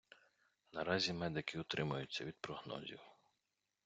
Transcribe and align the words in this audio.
Наразі 0.73 1.13
медики 1.13 1.59
утримуються 1.59 2.25
від 2.25 2.35
прогнозів. 2.41 2.99